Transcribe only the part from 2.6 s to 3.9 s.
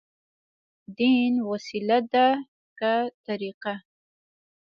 که طريقه؟